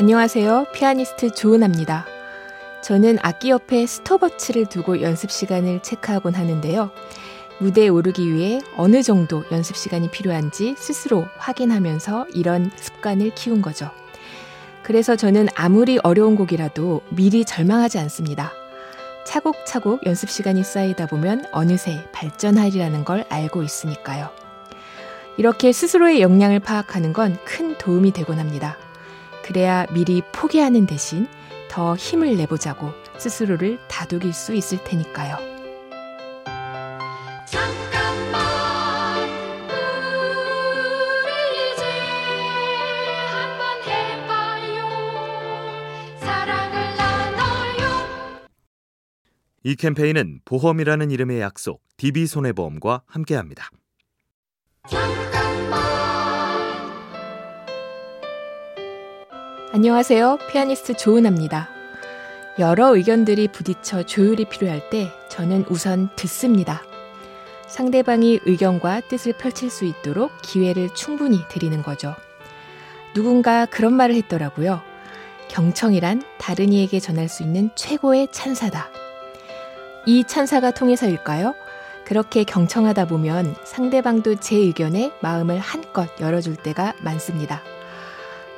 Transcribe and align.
안녕하세요. 0.00 0.68
피아니스트 0.72 1.34
조은아입니다. 1.34 2.06
저는 2.82 3.18
악기 3.20 3.50
옆에 3.50 3.84
스톱워치를 3.84 4.64
두고 4.64 5.02
연습 5.02 5.30
시간을 5.30 5.82
체크하곤 5.82 6.32
하는데요. 6.32 6.90
무대에 7.58 7.88
오르기 7.88 8.32
위해 8.32 8.62
어느 8.78 9.02
정도 9.02 9.44
연습 9.52 9.76
시간이 9.76 10.10
필요한지 10.10 10.74
스스로 10.78 11.26
확인하면서 11.36 12.28
이런 12.32 12.70
습관을 12.76 13.34
키운 13.34 13.60
거죠. 13.60 13.90
그래서 14.82 15.16
저는 15.16 15.48
아무리 15.54 15.98
어려운 16.02 16.34
곡이라도 16.34 17.02
미리 17.10 17.44
절망하지 17.44 17.98
않습니다. 17.98 18.52
차곡차곡 19.26 20.06
연습 20.06 20.30
시간이 20.30 20.64
쌓이다 20.64 21.08
보면 21.08 21.44
어느새 21.52 22.08
발전하리라는 22.12 23.04
걸 23.04 23.26
알고 23.28 23.62
있으니까요. 23.62 24.30
이렇게 25.36 25.72
스스로의 25.72 26.22
역량을 26.22 26.60
파악하는 26.60 27.12
건 27.12 27.36
큰 27.44 27.76
도움이 27.76 28.12
되곤 28.12 28.38
합니다. 28.38 28.78
그래야 29.50 29.84
미리 29.92 30.22
포기하는 30.32 30.86
대신 30.86 31.26
더 31.68 31.96
힘을 31.96 32.36
내보자고 32.36 32.92
스스로를 33.18 33.80
다독일 33.88 34.32
수 34.32 34.54
있을 34.54 34.78
테니까요. 34.84 35.38
이 49.64 49.74
캠페인은 49.74 50.42
보험이라는 50.44 51.10
이름의 51.10 51.40
약속 51.40 51.82
DB손해보험과 51.96 53.02
함께합니다. 53.04 53.68
안녕하세요. 59.72 60.38
피아니스트 60.50 60.96
조은아입니다. 60.96 61.68
여러 62.58 62.96
의견들이 62.96 63.46
부딪혀 63.46 64.02
조율이 64.02 64.46
필요할 64.46 64.90
때 64.90 65.12
저는 65.28 65.64
우선 65.68 66.08
듣습니다. 66.16 66.82
상대방이 67.68 68.40
의견과 68.46 69.02
뜻을 69.02 69.32
펼칠 69.34 69.70
수 69.70 69.84
있도록 69.84 70.32
기회를 70.42 70.92
충분히 70.96 71.46
드리는 71.48 71.80
거죠. 71.82 72.16
누군가 73.14 73.64
그런 73.64 73.92
말을 73.92 74.16
했더라고요. 74.16 74.82
경청이란 75.46 76.24
다른 76.38 76.72
이에게 76.72 76.98
전할 76.98 77.28
수 77.28 77.44
있는 77.44 77.70
최고의 77.76 78.28
찬사다. 78.32 78.88
이 80.04 80.24
찬사가 80.26 80.72
통해서일까요? 80.72 81.54
그렇게 82.04 82.42
경청하다 82.42 83.06
보면 83.06 83.54
상대방도 83.62 84.34
제 84.40 84.56
의견에 84.56 85.12
마음을 85.20 85.60
한껏 85.60 86.08
열어줄 86.20 86.56
때가 86.56 86.94
많습니다. 87.02 87.62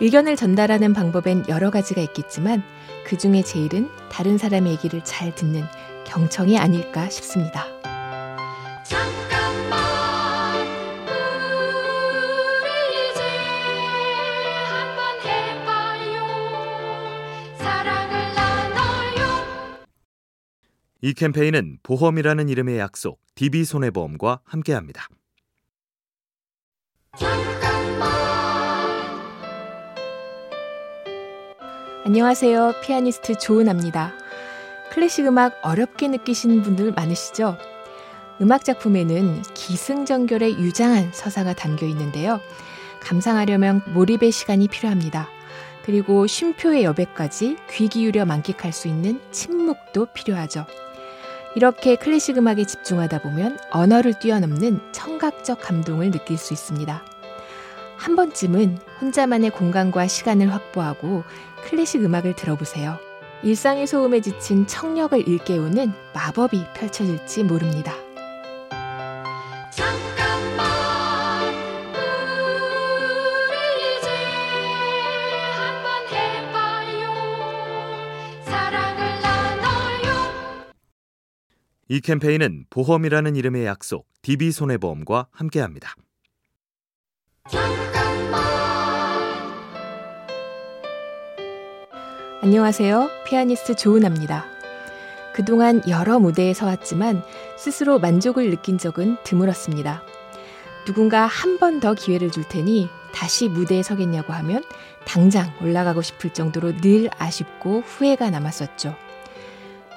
의견을 0.00 0.36
전달하는 0.36 0.92
방법엔 0.92 1.44
여러 1.48 1.70
가지가 1.70 2.00
있겠지만 2.02 2.62
그 3.04 3.16
중에 3.16 3.42
제일은 3.42 3.88
다른 4.10 4.38
사람의 4.38 4.72
얘기를 4.72 5.02
잘 5.04 5.34
듣는 5.34 5.64
경청이 6.04 6.58
아닐까 6.58 7.08
싶습니다. 7.08 7.66
이 21.04 21.14
캠페인은 21.14 21.78
보험이라는 21.82 22.48
이름의 22.48 22.78
약속 22.78 23.20
DB손해보험과 23.34 24.40
함께합니다. 24.44 25.08
안녕하세요. 32.04 32.72
피아니스트 32.82 33.38
조은아입니다. 33.38 34.12
클래식 34.90 35.24
음악 35.24 35.56
어렵게 35.62 36.08
느끼시는 36.08 36.62
분들 36.62 36.90
많으시죠? 36.94 37.56
음악 38.40 38.64
작품에는 38.64 39.42
기승전결의 39.54 40.58
유장한 40.58 41.12
서사가 41.12 41.54
담겨 41.54 41.86
있는데요. 41.86 42.40
감상하려면 43.00 43.82
몰입의 43.94 44.32
시간이 44.32 44.66
필요합니다. 44.66 45.28
그리고 45.84 46.26
쉼표의 46.26 46.82
여백까지 46.82 47.56
귀 47.70 47.86
기울여 47.86 48.24
만끽할 48.24 48.72
수 48.72 48.88
있는 48.88 49.20
침묵도 49.30 50.06
필요하죠. 50.06 50.66
이렇게 51.54 51.94
클래식 51.94 52.36
음악에 52.36 52.64
집중하다 52.64 53.20
보면 53.20 53.60
언어를 53.70 54.18
뛰어넘는 54.18 54.80
청각적 54.90 55.60
감동을 55.60 56.10
느낄 56.10 56.36
수 56.36 56.52
있습니다. 56.52 57.11
한 58.02 58.16
번쯤은 58.16 58.78
혼자만의 59.00 59.50
공간과 59.50 60.08
시간을 60.08 60.52
확보하고 60.52 61.22
클래식 61.64 62.02
음악을 62.02 62.34
들어보세요. 62.34 62.98
일상의 63.44 63.86
소음에 63.86 64.20
지친 64.20 64.66
청력을 64.66 65.28
일깨우는 65.28 65.92
마법이 66.12 66.64
펼쳐질지 66.74 67.44
모릅니다. 67.44 67.94
이 81.88 82.00
캠페인은 82.00 82.64
보험이라는 82.68 83.36
이름의 83.36 83.66
약속 83.66 84.08
DB손해보험과 84.22 85.28
함께합니다. 85.30 85.94
안녕하세요. 92.42 93.08
피아니스트 93.24 93.76
조은아입니다. 93.76 94.46
그동안 95.32 95.80
여러 95.88 96.18
무대에 96.18 96.52
서왔지만 96.52 97.22
스스로 97.56 97.98
만족을 98.00 98.50
느낀 98.50 98.78
적은 98.78 99.16
드물었습니다. 99.24 100.02
누군가 100.84 101.26
한 101.26 101.58
번 101.58 101.78
더 101.78 101.94
기회를 101.94 102.30
줄 102.32 102.42
테니 102.48 102.88
다시 103.14 103.48
무대에 103.48 103.82
서겠냐고 103.84 104.32
하면 104.32 104.64
당장 105.04 105.52
올라가고 105.62 106.02
싶을 106.02 106.30
정도로 106.32 106.80
늘 106.80 107.08
아쉽고 107.18 107.82
후회가 107.86 108.30
남았었죠. 108.30 108.96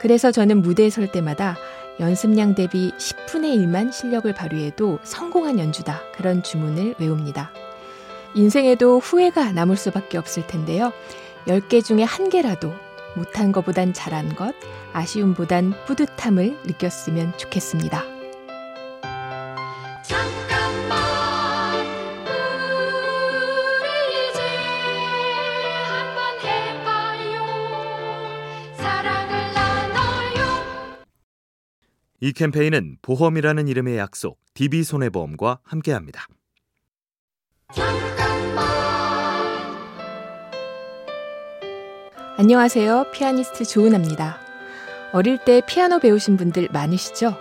그래서 0.00 0.32
저는 0.32 0.62
무대에 0.62 0.90
설 0.90 1.12
때마다 1.12 1.56
연습량 2.00 2.56
대비 2.56 2.92
10분의 2.98 3.56
1만 3.56 3.92
실력을 3.92 4.32
발휘해도 4.34 4.98
성공한 5.04 5.60
연주다. 5.60 6.00
그런 6.16 6.42
주문을 6.42 6.96
외웁니다. 6.98 7.52
인생에도 8.34 8.98
후회가 8.98 9.52
남을 9.52 9.76
수밖에 9.76 10.18
없을 10.18 10.44
텐데요. 10.48 10.92
10개 11.46 11.84
중에 11.84 12.02
한 12.02 12.28
개라도 12.28 12.72
못한 13.16 13.52
것보단 13.52 13.92
잘한 13.92 14.34
것, 14.34 14.54
아쉬움보단 14.92 15.74
뿌듯함을 15.86 16.58
느꼈으면 16.64 17.36
좋겠습니다. 17.36 18.04
이 32.24 32.32
캠페인은 32.32 32.98
보험이라는 33.02 33.66
이름의 33.66 33.98
약속 33.98 34.38
DB손해보험과 34.54 35.58
함께합니다. 35.64 36.28
안녕하세요. 42.42 43.12
피아니스트 43.12 43.64
조은아입니다. 43.64 44.40
어릴 45.12 45.38
때 45.38 45.62
피아노 45.64 46.00
배우신 46.00 46.36
분들 46.36 46.70
많으시죠? 46.72 47.36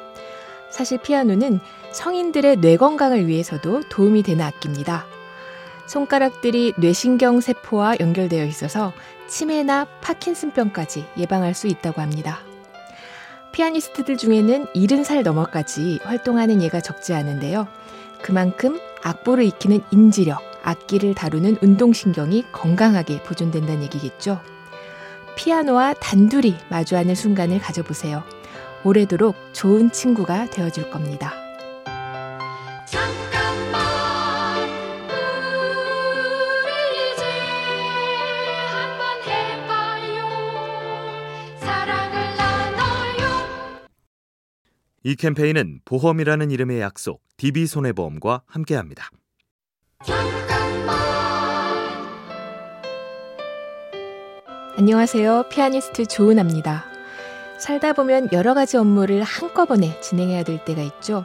사실 0.70 1.00
피아노는 1.00 1.60
성인들의 1.92 2.58
뇌 2.58 2.78
건강을 2.78 3.26
위해서도 3.26 3.82
도움이 3.90 4.22
되는 4.22 4.46
악기입니다. 4.46 5.08
손가락들이 5.88 6.74
뇌신경 6.78 7.42
세포와 7.42 7.96
연결되어 8.00 8.46
있어서 8.46 8.94
치매나 9.28 9.88
파킨슨병까지 10.02 11.06
예방할 11.18 11.56
수 11.56 11.66
있다고 11.66 12.00
합니다. 12.00 12.38
피아니스트들 13.54 14.18
중에는 14.18 14.68
70살 14.76 15.24
넘어까지 15.24 15.98
활동하는 16.04 16.62
예가 16.62 16.80
적지 16.80 17.16
않은데요. 17.16 17.68
그만큼 18.22 18.80
악보를 19.02 19.46
익히는 19.46 19.82
인지력, 19.90 20.44
악기를 20.62 21.16
다루는 21.16 21.58
운동신경이 21.60 22.52
건강하게 22.52 23.24
보존된다는 23.24 23.82
얘기겠죠. 23.82 24.40
피아노와 25.42 25.96
단둘이 25.96 26.56
마주하는 26.70 27.16
순간을 27.16 27.58
가져보세요. 27.58 28.24
오래도록 28.84 29.36
좋은 29.54 29.92
친구가 29.92 30.52
되어줄 30.52 30.92
겁니다. 30.92 31.34
이 45.04 45.16
캠페인은 45.16 45.80
보험이라는 45.86 46.52
이름의 46.52 46.82
약속 46.82 47.24
DB손해보험과 47.38 48.44
함께합니다. 48.46 49.10
안녕하세요. 54.82 55.44
피아니스트 55.50 56.08
조은아입니다. 56.08 56.86
살다 57.60 57.94
보면 57.94 58.30
여러 58.32 58.56
가지 58.56 58.78
업무를 58.78 59.22
한꺼번에 59.22 60.02
진행해야 60.02 60.42
될 60.42 60.66
때가 60.66 60.82
있죠. 60.82 61.24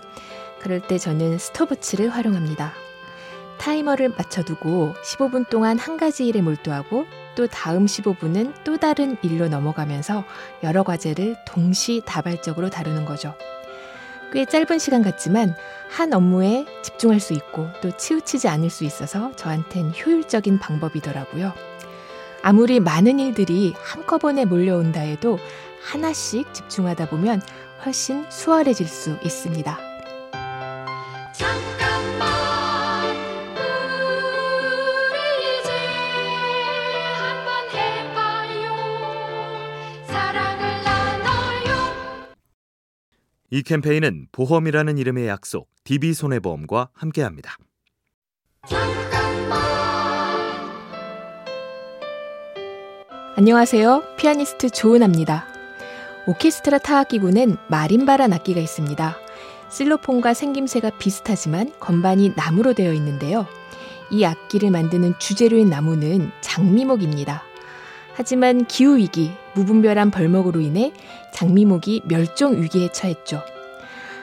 그럴 0.61 0.83
때 0.83 0.99
저는 0.99 1.39
스톱워치를 1.39 2.11
활용합니다. 2.11 2.75
타이머를 3.57 4.11
맞춰두고 4.11 4.93
15분 5.03 5.49
동안 5.49 5.79
한 5.79 5.97
가지 5.97 6.27
일에 6.27 6.43
몰두하고 6.43 7.07
또 7.35 7.47
다음 7.47 7.87
15분은 7.87 8.53
또 8.63 8.77
다른 8.77 9.17
일로 9.23 9.49
넘어가면서 9.49 10.25
여러 10.63 10.83
과제를 10.83 11.37
동시다발적으로 11.47 12.69
다루는 12.69 13.07
거죠. 13.07 13.33
꽤 14.33 14.45
짧은 14.45 14.79
시간 14.79 15.01
같지만 15.01 15.55
한 15.89 16.13
업무에 16.13 16.67
집중할 16.83 17.21
수 17.21 17.33
있고 17.33 17.69
또 17.81 17.97
치우치지 17.97 18.49
않을 18.49 18.69
수 18.69 18.85
있어서 18.85 19.33
저한텐 19.35 19.95
효율적인 19.95 20.59
방법이더라고요. 20.59 21.55
아무리 22.47 22.79
많은 22.79 23.19
일들이 23.19 23.75
한꺼번에 23.77 24.45
몰려온다 24.45 25.01
해도 25.01 25.37
하나씩 25.83 26.55
집중하다 26.55 27.09
보면 27.09 27.43
훨씬 27.85 28.25
수월해질 28.31 28.87
수 28.87 29.19
있습니다. 29.25 29.77
잠깐만 31.33 33.17
우리 35.11 35.19
이제 35.61 35.73
한번 37.19 37.69
해봐요 37.75 38.77
사랑을 40.07 40.85
나눠요 40.85 42.37
이 43.51 43.65
캠페인은 43.65 44.29
보험이라는 44.31 44.99
이름의 44.99 45.27
약속 45.27 45.69
DB손해보험과 45.83 46.91
함께합니다. 46.93 47.57
안녕하세요. 53.39 54.17
피아니스트 54.17 54.71
조은아입니다. 54.71 55.47
오케스트라 56.27 56.79
타악기구는 56.79 57.59
마림바란 57.67 58.33
악기가 58.33 58.63
있습니다. 58.63 59.15
실로폰과 59.69 60.33
생김새가 60.33 60.93
비슷하지만 60.99 61.71
건반이 61.79 62.33
나무로 62.35 62.73
되어 62.73 62.95
있는데요. 62.95 63.47
이 64.11 64.25
악기를 64.25 64.71
만드는 64.71 65.19
주재료인 65.19 65.69
나무는 65.69 66.31
장미목입니다. 66.41 67.43
하지만 68.15 68.65
기후위기, 68.65 69.33
무분별한 69.55 70.13
벌목으로 70.13 70.61
인해 70.61 70.95
장미목이 71.35 72.05
멸종 72.07 72.63
위기에 72.63 72.91
처했죠. 72.91 73.43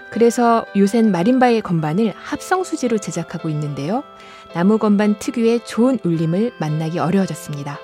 그래서 0.09 0.65
요샌 0.75 1.11
마림바의 1.11 1.61
건반을 1.61 2.15
합성수지로 2.17 2.97
제작하고 2.97 3.49
있는데요. 3.49 4.03
나무 4.55 4.79
건반 4.79 5.19
특유의 5.19 5.65
좋은 5.65 5.99
울림을 6.03 6.53
만나기 6.57 6.97
어려워졌습니다. 6.97 7.77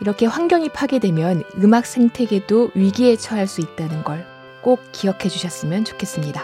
이렇게 0.00 0.26
환경이 0.26 0.70
파괴되면 0.70 1.42
음악 1.62 1.86
생태계도 1.86 2.70
위기에 2.74 3.16
처할 3.16 3.46
수 3.46 3.60
있다는 3.60 4.02
걸 4.04 4.36
꼭 4.66 4.80
기억해 4.90 5.28
주셨으면 5.28 5.84
좋겠습니다. 5.84 6.42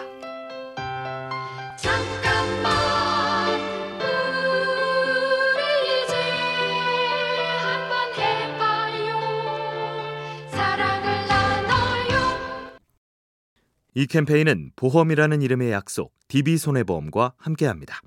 이 13.94 14.06
캠페인은 14.06 14.70
보험이라는 14.76 15.42
이름의 15.42 15.72
약속 15.72 16.14
DB손해보험과 16.28 17.34
함께합니다. 17.38 18.00